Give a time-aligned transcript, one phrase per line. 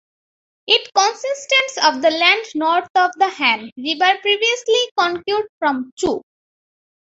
[0.65, 6.23] It consisted of the land north of the Han River previously conquered from Chu.